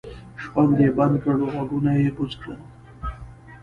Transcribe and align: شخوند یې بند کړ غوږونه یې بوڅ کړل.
شخوند 0.41 0.77
یې 0.83 0.89
بند 0.97 1.15
کړ 1.23 1.35
غوږونه 1.51 1.91
یې 2.01 2.09
بوڅ 2.15 2.31
کړل. 2.41 2.59